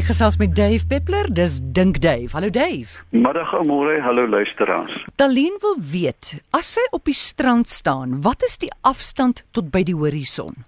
[0.00, 2.32] Ek gesels met Dave Peppler, dis Dink Dave.
[2.32, 3.02] Hallo Dave.
[3.12, 4.94] Middag môre, hallo luisteraars.
[5.20, 9.82] Talien wil weet, as sy op die strand staan, wat is die afstand tot by
[9.84, 10.64] die horison?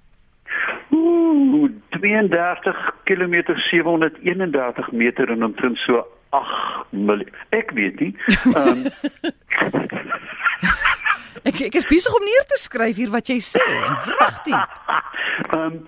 [0.92, 2.76] Ooh, 32
[3.08, 3.38] km
[3.70, 6.04] 731 meter en omtrent so
[6.36, 7.24] 8 mil.
[7.56, 8.12] Ek weet nie.
[8.52, 8.84] Ehm um,
[11.48, 13.64] ek ek is besig om neer te skryf hier wat jy sê.
[14.12, 14.60] Wragtig.
[15.56, 15.82] Ehm um,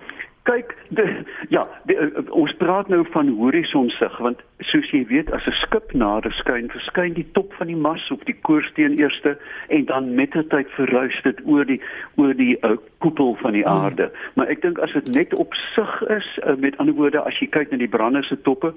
[0.45, 1.05] kyk, de,
[1.49, 5.93] ja, de, uh, ons praat nou van horisionsig want soos jy weet as 'n skip
[5.93, 10.31] nader skyn, verskyn die top van die mas of die koorsteen eerste en dan met
[10.31, 11.81] die tyd verruis dit oor die
[12.15, 13.83] oor die uh, koepel van die Hmm.
[13.83, 14.11] aarde.
[14.33, 17.47] Maar ek dink as dit net op sig is, uh, met ander woorde as jy
[17.47, 18.73] kyk na die brande se toppe,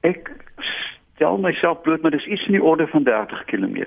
[0.00, 0.30] ek
[1.14, 3.84] stel myself bloot maar dis iets in die orde van 30 km.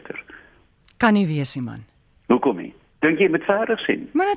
[0.97, 1.85] Kan nie wees nie man.
[2.27, 2.73] Hoekom nie?
[2.99, 4.09] Dink jy met verder sien?
[4.13, 4.35] Maar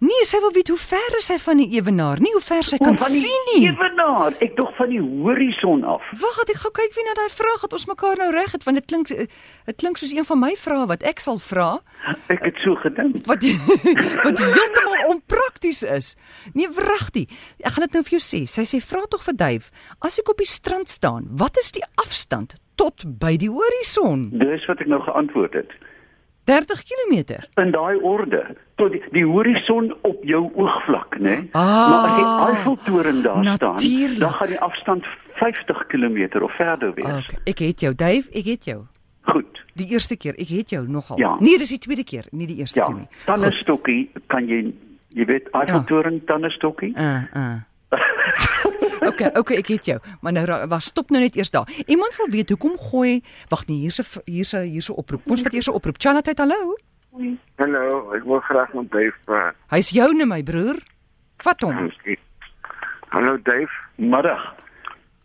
[0.00, 2.78] Nee, sy wil weet hoe ver is hy van die ewenaar, nie hoe ver sy
[2.80, 3.66] kan van die sien nie.
[3.68, 6.06] Ewenaar, ek dog van die horison af.
[6.22, 8.80] Wag, ek gaan kyk wie na daai vraag het ons mekaar nou reg het want
[8.80, 9.26] dit klink eh,
[9.68, 11.68] dit klink soos een van my vrae wat ek sal vra
[12.32, 13.18] Ek het so gedink.
[13.28, 13.44] wat
[14.24, 16.14] wat heeltemal onprakties is.
[16.56, 17.28] Nee, wragtig.
[17.60, 18.40] Ek gaan dit nou vir jou sê.
[18.48, 19.68] Sy sê vra tog vir Duif,
[20.00, 24.30] as ek op die strand staan, wat is die afstand tot by die horison?
[24.32, 25.76] Dis wat ek nou geantwoord het.
[26.48, 27.36] 30 km.
[27.60, 28.40] In daai orde
[28.80, 31.22] tot die, die horison op jou oogvlak, né?
[31.36, 31.48] Nee?
[31.52, 33.80] Ah, maar as die Eiffeltoren daar natuurlijk.
[33.80, 35.06] staan, dan gaan die afstand
[35.40, 37.06] 50 km of verder wees.
[37.06, 38.80] Okay, ek het jou, Duif, ek het jou.
[39.30, 39.64] Goed.
[39.74, 41.18] Die eerste keer, ek het jou nogal.
[41.20, 41.36] Ja.
[41.40, 42.86] Nee, dis die tweede keer, nie die eerste Ja.
[42.86, 43.08] keer nie.
[43.24, 44.72] Tannestokkie kan jy
[45.10, 46.20] jy weet Eiffeltoren ja.
[46.26, 46.94] tannestokkie?
[46.96, 47.58] Uh, uh.
[49.00, 49.98] Okay, okay, ek het jou.
[50.20, 51.68] Maar nou was stop nou net eers daar.
[51.86, 55.22] Iemand wil weet hoekom gooi Wag nee, hier's 'n v- hier's 'n hier's 'n oproep.
[55.30, 55.96] Ons vat eers 'n oproep.
[55.98, 56.76] Chanat, hallo.
[57.56, 59.56] Hallo, ek wil graag met Dave praat.
[59.74, 60.78] Hy's joune my broer.
[61.42, 61.76] Vat hom.
[61.76, 62.18] Dankie.
[63.10, 64.42] Hallo Dave, Middag.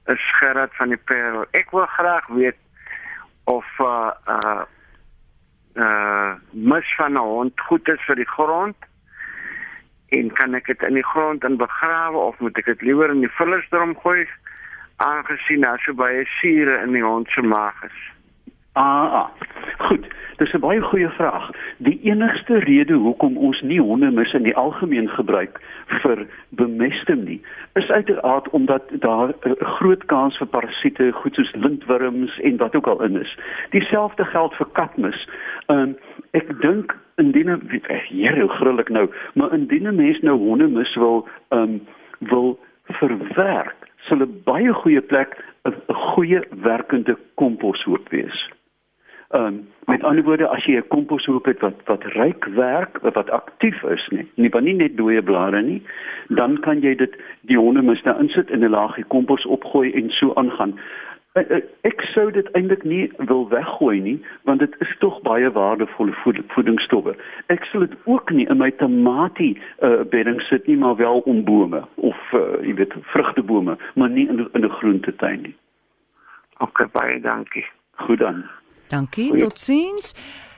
[0.06, 1.45] is Gerard van die Parel.
[1.52, 2.58] Ek wil graag weet
[3.44, 4.63] of uh uh
[5.75, 8.75] uh mis van 'n hond goed is vir die grond.
[10.09, 13.19] En kan ek dit in die grond in begrawe of moet ek dit liewer in
[13.25, 14.28] die vullersdrom gooi
[14.97, 18.14] aangesien daar so baie sure in die hond se maag is?
[18.75, 19.30] Ah, ah.
[19.78, 21.50] Goed, dis 'n baie goeie vraag.
[21.78, 27.41] Die enigste rede hoekom ons nie hondemis in die algemeen gebruik vir bemesting nie,
[27.74, 32.88] is uiteraard omdat daar 'n groot kans vir parasiete, goed soos lintworms en wat ook
[32.88, 33.38] al in is.
[33.69, 35.28] Dieselfde geld vir katmis.
[35.68, 35.96] Um,
[36.31, 40.96] ek dink indien 'n Here, hoe gril ek nou, maar indien 'n mens nou hondemis
[40.96, 41.81] wil um
[42.19, 48.54] wil verwerk, sal 'n baie goeie plek 'n goeie werkende komposhoop wees.
[49.35, 53.29] Ehm um, met ander woorde as jy 'n komposhoop het wat wat ryk werk, wat
[53.29, 55.81] aktief is, nie, nie maar nie net dooie blare nie,
[56.28, 60.34] dan kan jy dit die hondemis daar insit in 'n laagie kompos opgooi en so
[60.34, 60.79] aangaan.
[61.34, 65.51] Eh, eh, Ek sou dit eintlik nie wil weggooi nie, want dit is tog baie
[65.51, 67.16] waardevolle voed, voedingsstowwe.
[67.45, 71.44] Ek sal dit ook nie in my tamatie uh, bedding sit nie, maar wel om
[71.44, 75.56] bome of uh, jy weet vrugtebome, maar nie in in 'n groentetuin nie.
[76.57, 77.66] OK, baie dankie.
[77.91, 78.45] Goed dan.
[78.95, 79.29] Dankie.
[79.29, 80.13] Goeie- Totsiens.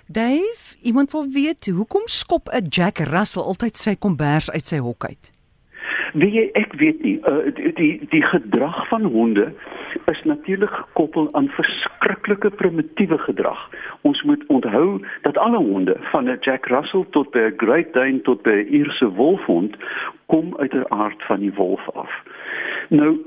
[0.08, 5.06] Dave, iemand wil weet hoekom skop 'n Jack Russell altyd sy kombers uit sy hok
[5.06, 5.32] uit?
[6.14, 9.54] Weet jy, ek weet nie, uh, die, die die gedrag van honde
[10.12, 13.60] is natuurlik gekoppel aan verskriklike primitiewe gedrag.
[14.02, 18.22] Ons moet onthou dat alle honde van 'n Jack Russell tot by 'n Great Dane
[18.22, 19.76] tot by 'n Ierse wolfhond
[20.26, 22.12] kom uit 'n aard van die wolf af.
[22.90, 23.18] Nou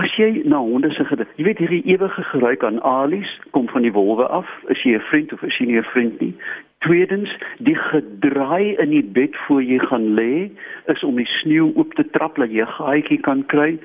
[0.00, 3.84] As jy na honde se gedrag, jy weet hierdie ewige geruik aan alies kom van
[3.84, 4.48] die wolwe af.
[4.72, 6.34] Is jy 'n vriend of is jy nie 'n vriend nie?
[6.78, 7.28] Tweedens,
[7.58, 10.50] die gedraai in die bed voor jy gaan lê
[10.86, 13.78] is om die sneeu oop te trap dat jy 'n gaatjie kan kry.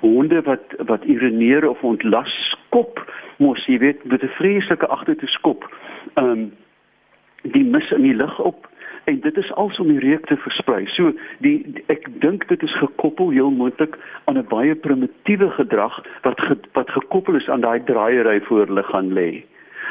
[0.00, 3.00] Honde wat wat urineer of ontlas skop,
[3.38, 5.64] mos jy weet met 'n vreeslike agtertoe skop.
[6.14, 6.52] Ehm um,
[7.42, 8.68] die mis in die lug op
[9.06, 10.86] en dit is als om die reuk te versprei.
[10.86, 11.12] So
[11.44, 13.94] die, die ek dink dit is gekoppel heel moontlik
[14.24, 18.82] aan 'n baie primitiewe gedrag wat ge, wat gekoppel is aan daai draaiery voor hulle
[18.82, 19.44] gaan lê.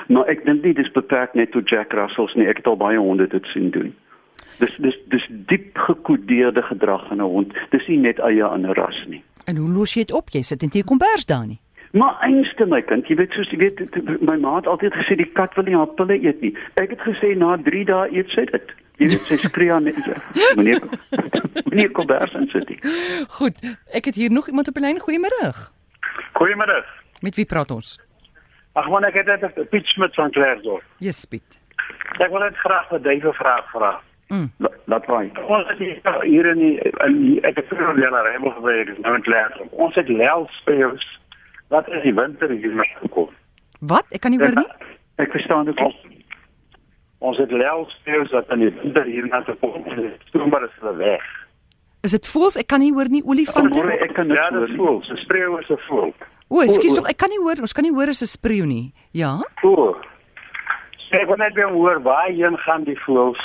[0.08, 2.48] Maar ek dink nie dis beperk net tot Jack Russells nie.
[2.48, 3.96] Ek het al baie honde dit sien doen.
[4.60, 7.54] Dis dis dis diep gekodeerde gedrag in 'n hond.
[7.70, 9.24] Dis nie net eie aan 'n ras nie.
[9.46, 10.30] En hoe los jy dit op?
[10.30, 11.60] Jy sit in jou kombers daar nie.
[11.92, 13.80] Maar einste my kind, jy weet soos jy weet
[14.22, 16.58] my ma het altyd gesê die kat wil nie haar pille eet nie.
[16.74, 18.74] Ek het gesê na 3 dae eet sy dit.
[18.98, 19.84] Jy weet sy skree aan
[20.56, 20.82] meneer
[21.66, 22.70] meneer Kobers en sit.
[22.70, 22.80] nie.
[23.38, 23.60] Goed,
[23.92, 25.00] ek het hier nog iemand op die lyn.
[25.00, 25.52] Goeiemôre.
[26.34, 26.86] Goeiemiddag.
[27.22, 28.00] Met wie praat ons?
[28.76, 30.84] Ag man, ek het net 'n Piet Smit van Klerksdorp.
[31.00, 31.60] Yes, Piet.
[32.20, 34.02] Ek wil net graag 'n duiwe vraag vra.
[34.28, 34.52] Mm.
[34.58, 35.32] La, laat waai.
[35.48, 35.78] Ons het
[36.24, 39.22] hier, in die in die ek het vroeër in die Rebel gewerk, is nou in
[39.22, 39.62] Klerk.
[39.72, 41.20] Ons het lelspeels.
[41.68, 43.30] Wat is die winter hier met gekom?
[43.80, 44.06] Wat?
[44.10, 44.68] Ek kan nie hoor nie.
[45.16, 45.78] Ek verstaan dit.
[45.78, 45.96] Ons,
[47.26, 49.84] ons het lelspeels wat in die winter hier na te kom.
[50.30, 51.26] Stroombaar is hulle weg.
[52.06, 52.56] Is dit voels?
[52.62, 53.24] Ek kan nie hoor nie.
[53.26, 53.74] Olifante.
[53.80, 54.78] Hoor, ek kan Ja, hoor dit nie.
[54.78, 55.02] voel.
[55.08, 56.14] Se spreeu is 'n voel.
[56.50, 57.58] O, ekskuus tog, ek kan nie hoor.
[57.62, 58.94] Ons kan nie hoor as 'n spreeu nie.
[59.12, 59.40] Ja?
[59.62, 59.96] Voel.
[61.12, 63.40] Ek wil net weer hoor waarheen gaan die voels?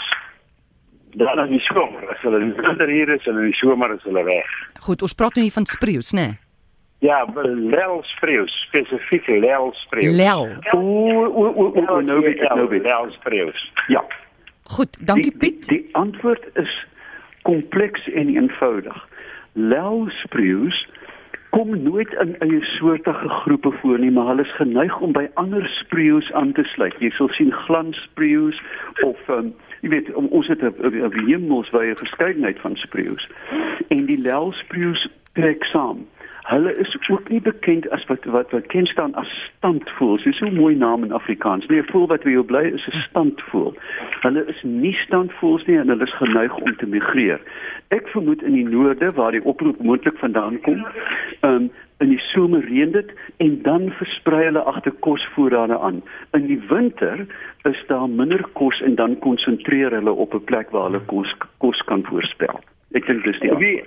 [1.14, 3.94] Dan in die somer, as hulle in die winter hier is en in die somer
[3.94, 4.46] is hulle weg.
[4.80, 6.38] Goed, ons praat nou hier van spreeus, né?
[7.00, 7.24] Ja,
[7.70, 10.16] lelspreeus, spesifiek lelspreeus.
[10.16, 10.48] Lel.
[10.74, 12.86] O, o, o, o, o, nou weet ek, nou weet ek.
[12.92, 13.62] lelspreeus.
[13.88, 14.02] Ja.
[14.76, 15.68] Goed, dankie Piet.
[15.68, 16.74] Die, die antwoord is
[17.42, 18.98] kompleks en eenvoudig.
[19.52, 20.88] Lelspreeus
[21.50, 25.66] kom nooit in eie soortige groepe voor nie, maar hulle is geneig om by ander
[25.80, 26.94] spreeus aan te sluit.
[27.02, 28.60] Jy sal sien glanspreeus
[29.06, 29.50] of um,
[29.82, 33.26] jy weet om- ons het 'n hemelswye verskeidenheid van spreeus.
[33.88, 36.06] En die lelspreeus trek saam.
[36.50, 40.22] Hulle is ook nie bekend as wat wat wat ken staan as standvoëls.
[40.22, 41.66] Dis so 'n mooi naam in Afrikaans.
[41.66, 43.74] Nee, 'n voël wat by jou bly is 'n standvoël.
[44.20, 47.40] Hulle is nie standvoëls nie en hulle is geneig om te migreer.
[47.88, 50.86] Ek vermoed in die noorde waar die oproep moontlik vandaan kom,
[51.40, 56.02] um, in die somer reën dit en dan versprei hulle agter kosvoorrade aan.
[56.32, 57.26] In die winter
[57.62, 61.82] is daar minder kos en dan konsentreer hulle op 'n plek waar hulle kos kos
[61.84, 62.60] kan voorspel.
[62.92, 63.82] Ek dink dis die Wie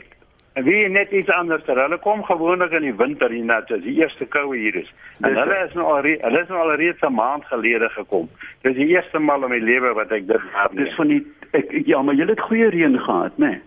[0.53, 1.65] wie net iets anders.
[1.65, 4.93] Hulle kom gewoonlik in die winter hier na, as die eerste koue hier is.
[5.21, 8.29] En Dis- hulle is nou al hulle is nou al reeds 'n maand gelede gekom.
[8.61, 10.85] Dis die eerste maal in my lewe wat ek dit waarneem.
[10.85, 13.47] Dis van die ek ja, maar jy het goeie reën gehad, né?
[13.47, 13.61] Nee?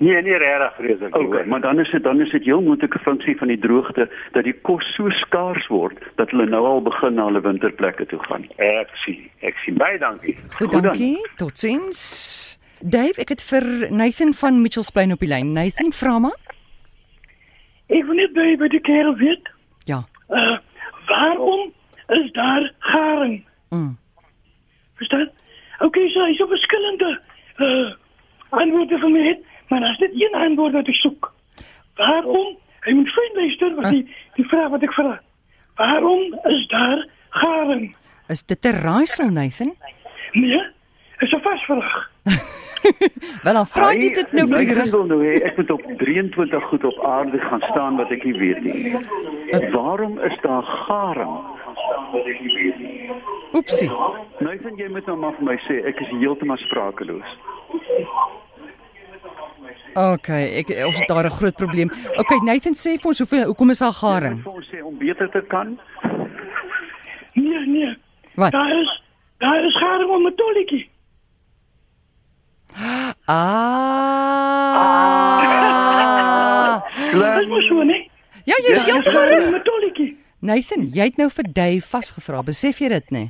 [0.00, 1.26] Nee, nie regtig vreeslik nie.
[1.26, 4.08] Okay, maar dan is dit dan is dit heel moontlik 'n funksie van die droogte
[4.32, 8.18] dat die kos so skaars word dat hulle nou al begin na hulle winterplekke toe
[8.18, 8.46] gaan.
[8.56, 9.28] Ek sien.
[9.40, 10.34] Ek sien baie dankie.
[10.34, 10.82] Goed, Goed dan.
[10.82, 11.18] dankie.
[11.36, 12.57] Totsiens.
[12.80, 15.52] Dave, ek het vir Nathan van Mitchells Plain op die lyn.
[15.52, 16.38] Nathan, vra maar.
[17.86, 19.50] Ik wil net bij, bij de kerel weet.
[19.84, 20.04] Ja.
[20.28, 20.58] Uh,
[21.06, 21.72] waarom
[22.06, 23.44] is daar garing?
[23.68, 23.98] Mm.
[24.94, 25.30] Verstaan?
[25.74, 27.20] Oké, okay, so, is er verschillende
[27.56, 27.94] uh,
[28.48, 31.34] antwoorden van mij, maar dat is niet één antwoord dat ik zoek.
[31.94, 32.58] Waarom?
[32.84, 35.20] Je moet fijn luisteren, want die, die vraag wat ik vraag.
[35.74, 37.96] Waarom is daar garing?
[38.28, 39.74] Is dit 'n raaisel, Nathan?
[40.32, 40.62] Nee,
[41.18, 42.10] is een vastvraag.
[43.44, 44.90] Wel dan vra jy dit nou vir die rig.
[44.90, 48.38] wil nou hê ek moet op 23 goed op aarde gaan staan wat ek nie
[48.38, 48.96] weet nie.
[49.72, 51.36] Waarom is daar garing?
[53.52, 53.90] Oepsie.
[54.38, 57.36] Nathan, jy moet nou maar vir my sê, ek is heeltemal sprakeloos.
[59.98, 61.90] Okay, ek ons het daar 'n groot probleem.
[62.16, 64.42] Okay, Nathan sê vir ons hoeveel hoekom is daar garing?
[64.42, 65.78] Vir ons sê om beter te kan.
[67.34, 67.96] Nee, nee.
[68.34, 68.52] Wat?
[68.52, 69.02] Daar is,
[69.38, 70.47] daar is garing om tolletjie.
[75.88, 76.82] Ah.
[77.12, 78.10] Dat is maar zo, nee.
[78.44, 79.62] Ja, jy is Ja, heeltemal reg.
[79.62, 80.18] tolletjie.
[80.38, 82.42] Nathan, jy het nou vir Dave vasgevra.
[82.42, 83.26] Besef jy dit, nê?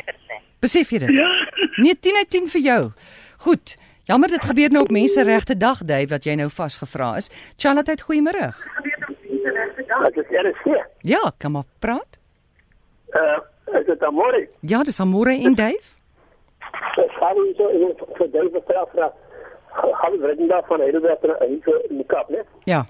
[0.61, 1.11] Besef jy dit?
[1.17, 1.29] Ja.
[1.77, 2.91] Nee, 10 uit 10 vir jou.
[3.39, 3.77] Goed.
[4.05, 7.31] Jammer dit gebeur nou op menseregte dag, Dave, dat jy nou vasgevra is.
[7.57, 8.53] Charlotte, goeiemôre.
[10.05, 10.85] Dit is RC.
[11.01, 12.19] Ja, kom maar praat.
[13.13, 13.39] Uh,
[13.81, 14.49] is dit amore?
[14.61, 15.97] Ja, dis Amore en Dave.
[16.99, 19.13] Ek gaan nie so in vir Dave vra vra.
[19.73, 22.41] Gaan we reden daar van Heidelberg naar hier zo in de kap, né?
[22.65, 22.87] Ja.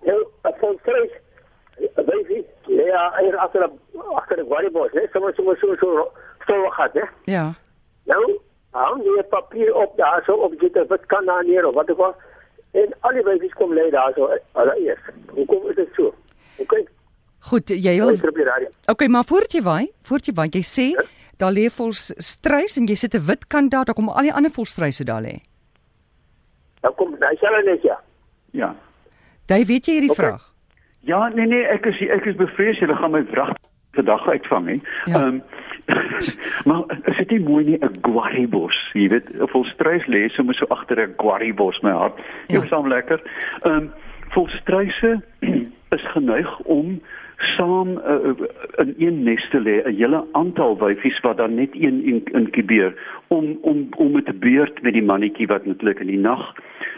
[0.00, 1.10] Heel, van Vrees,
[1.94, 2.26] weet
[2.66, 5.08] je, ja, hier achter de, achter de Guaribos, né?
[5.12, 6.10] Zo, zo, zo, zo,
[6.46, 7.08] zo gaat, né?
[7.24, 7.54] Ja.
[8.04, 8.38] Nou,
[8.70, 11.90] hang je papier op daar zo, of zit er wat kan daar neer, of wat
[11.90, 12.14] ook al.
[12.70, 15.02] En al die wijfjes komen leiden daar zo, allereerst.
[15.28, 16.14] Hoe komt het zo?
[16.56, 16.84] Oké,
[17.46, 18.70] Goed, jy wil op.
[18.90, 20.86] Okay, maar voordat jy waai, voordat jy waai, jy sê
[21.38, 24.32] daar lê vol struis en jy sit 'n wit kant daar, dan kom al die
[24.34, 25.38] ander volstruise daar lê.
[26.80, 28.00] Dan komt, nou, zelf net, ja.
[28.50, 28.74] Ja.
[29.46, 30.24] Jy weet jy hierdie Okay.
[30.26, 30.52] vraag.
[31.06, 33.52] Ja, nee nee, ek is ek is bevrees hulle gaan my wrag
[33.94, 34.78] vandag uitvang hè.
[35.04, 35.20] Ja.
[35.26, 35.40] Ehm
[36.68, 40.66] maar is dit nie mooi nie 'n guaribos, jy weet, 'n volstruis lê sommer so
[40.68, 42.18] agter 'n guaribos my hart.
[42.48, 42.54] Ja.
[42.58, 43.20] Dit is hom lekker.
[43.62, 43.92] Ehm um,
[44.34, 45.22] volstruise
[45.96, 47.00] is geneig om
[47.36, 48.32] saam uh,
[48.76, 52.94] in een nes te lê, 'n hele aantal wyfies wat dan net een in- inkubeer
[53.26, 56.54] om om om met 'n beurt met die mannetjie wat natuurlik in die nag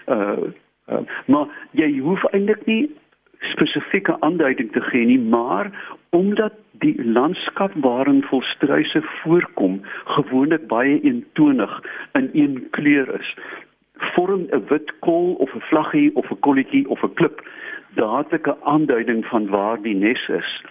[0.06, 0.36] uh,
[0.88, 2.90] uh maar jy hoef eintlik nie
[3.40, 11.84] spesifieke aanduiding te gee nie, maar omdat die landskap waarin volstruise voorkom gewoonlik baie eentonig
[12.12, 13.36] in een kleur is,
[14.14, 17.42] vorm 'n wit kol of 'n vlaggie of 'n kolletjie of 'n klip
[17.94, 20.64] dadelik 'n aanduiding van waar die nes is.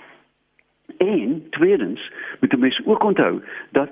[0.98, 3.90] En tweedens moet 'n mens ook onthou dat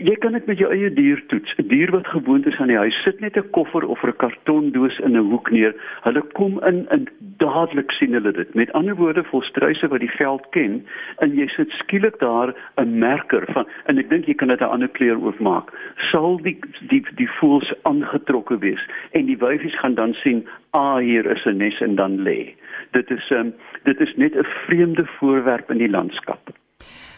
[0.00, 1.52] jy kan dit met jou eie dier toets.
[1.58, 4.98] 'n Dier wat gewoond is aan die huis, sit net 'n koffer of 'n kartondoos
[4.98, 5.74] in 'n hoek neer.
[6.02, 8.54] Hulle kom in en dadelik sien hulle dit.
[8.54, 10.86] Met ander woorde, volstruise wat die veld ken,
[11.18, 14.72] en jy sit skielik daar 'n merker van en ek dink jy kan dit 'n
[14.74, 15.68] ander kleur oopmaak.
[16.10, 21.26] Sal die die die voëls aangetrokke wees en die wyfies gaan dan sien, "Ah, hier
[21.26, 22.54] is 'n nes en dan lê."
[22.92, 26.59] Dit is um, dit is net 'n vreemde voorwerp in die landskap.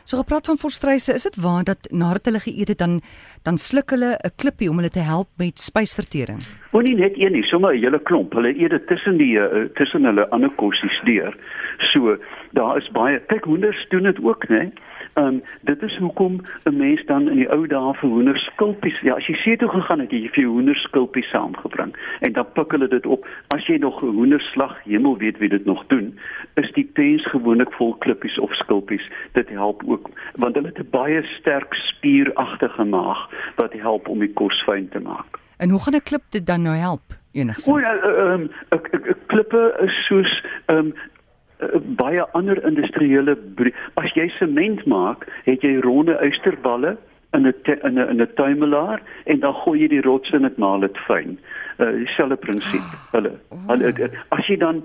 [0.04, 3.00] So gepraat van volstruise, is dit waar dat nadat hulle geëet het dan
[3.42, 6.40] dan sluk hulle 'n klippie om hulle te help met spysvertering?
[6.70, 8.32] Want nie net een nie, sommer 'n hele klomp.
[8.32, 11.36] Hulle eet dit tussen die uh, tussen hulle ander kossies deur.
[11.92, 12.16] So
[12.52, 14.60] daar is baie kyk hoenders doen dit ook, né?
[14.60, 19.14] Ehm um, dit is hoekom 'n mens dan in die ou dae vir hoenderskulpies, ja,
[19.14, 22.88] as jy see toe gegaan het, jy vir jou hoenderskulpies saamgebring en dan pik hulle
[22.88, 23.26] dit op.
[23.48, 26.18] As jy nog 'n hoenderslag, hemel weet wie dit nog doen,
[26.54, 29.10] is die pens gewoonlik vol klippies of skulpies.
[29.32, 34.32] Dit help ook want hulle het 'n baie sterk spieragtige maag wat help om die
[34.32, 35.38] kos fyn te maak.
[35.56, 37.02] En hoe gaan 'n klip dit dan nou help?
[37.32, 37.76] Enigstens.
[37.76, 40.94] O, ja, ehm 'n klippe is soos ehm um,
[41.62, 43.36] uh, baie ander industriële
[43.94, 46.96] as jy sement maak, het jy ronde uisterballe
[47.32, 50.56] in 'n in 'n in 'n tuimelaar en dan gooi jy die rots in dit
[50.56, 51.38] maal dit fyn.
[51.78, 52.86] Uh dieselfde prinsip.
[53.12, 53.32] Hulle
[53.66, 54.82] hulle as jy dan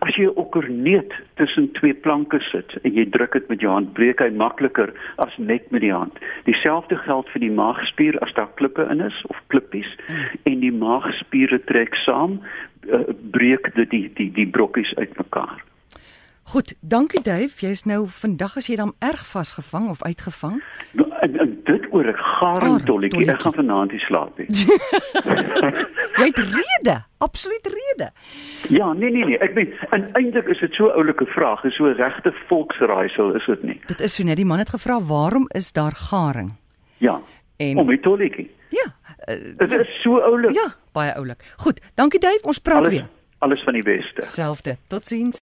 [0.00, 3.92] as jy 'n okkerneet tussen twee planke sit en jy druk dit met jou hand,
[3.92, 6.18] breek hy makliker as net met die hand.
[6.44, 9.96] Dieselfde geld vir die maagspier as daar klippe in is of klippies
[10.44, 12.40] en die maagspiere trek saam,
[12.88, 15.62] uh, breek dit die die die brokkies uitmekaar.
[16.46, 17.50] Goed, dankie Dave.
[17.58, 20.60] Jy's nou vandag as jy dan erg vasgevang of uitgevang?
[20.94, 23.26] Nou, en, en dit oor 'n garentolletjie.
[23.32, 24.46] Ek gaan vanaand nie slaap nie.
[26.20, 28.10] jy het rede, absoluut rede.
[28.68, 31.74] Ja, nee nee nee, ek weet en eintlik is dit so 'n oulike vraag, is
[31.74, 33.80] so 'n regte volksraaisel, is dit nie?
[33.86, 36.54] Dit is so net die man het gevra waarom is daar garing?
[36.98, 37.20] Ja.
[37.56, 38.50] En om die tolletjie.
[38.68, 38.86] Ja.
[39.26, 40.54] Uh, dit is so oulik.
[40.54, 41.42] Ja, baie oulik.
[41.56, 43.08] Goed, dankie Dave, ons praat alles, weer.
[43.38, 44.22] Alles van die beste.
[44.22, 44.76] Selfde.
[44.86, 45.42] Totsiens.